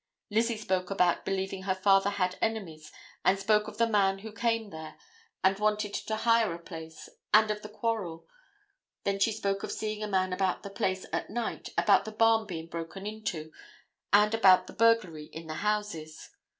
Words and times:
Lizzie 0.31 0.57
spoke 0.57 0.89
about 0.89 1.25
believing 1.25 1.61
her 1.61 1.75
father 1.75 2.09
had 2.09 2.35
enemies 2.41 2.91
and 3.23 3.37
spoke 3.37 3.67
of 3.67 3.77
the 3.77 3.85
man 3.85 4.17
who 4.17 4.31
came 4.31 4.71
there 4.71 4.95
and 5.43 5.59
wanted 5.59 5.93
to 5.93 6.15
hire 6.15 6.51
a 6.55 6.57
place, 6.57 7.07
and 7.35 7.51
of 7.51 7.61
the 7.61 7.69
quarrel; 7.69 8.25
then 9.03 9.19
she 9.19 9.31
spoke 9.31 9.61
of 9.61 9.71
seeing 9.71 10.01
a 10.01 10.07
man 10.07 10.33
about 10.33 10.63
the 10.63 10.71
place 10.71 11.05
at 11.13 11.29
night; 11.29 11.69
about 11.77 12.05
the 12.05 12.11
barn 12.11 12.47
being 12.47 12.65
broken 12.65 13.05
into, 13.05 13.51
and 14.11 14.33
about 14.33 14.65
the 14.65 14.73
burglary 14.73 15.25
in 15.25 15.45
the 15.45 15.53
houses. 15.61 16.31